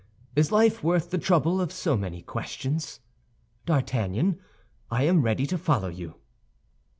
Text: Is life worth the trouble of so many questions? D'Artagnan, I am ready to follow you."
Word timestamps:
Is 0.35 0.51
life 0.51 0.83
worth 0.83 1.11
the 1.11 1.19
trouble 1.19 1.61
of 1.61 1.71
so 1.71 1.95
many 1.95 2.23
questions? 2.23 3.01
D'Artagnan, 3.67 4.39
I 4.89 5.03
am 5.03 5.21
ready 5.21 5.45
to 5.45 5.59
follow 5.59 5.89
you." 5.89 6.15